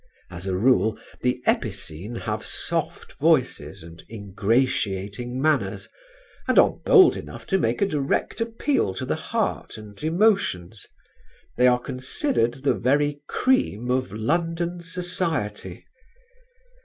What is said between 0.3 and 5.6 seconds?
As a rule the epicene have soft voices and ingratiating